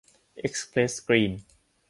[0.37, 1.33] เอ็กซ์เพรสสกรีน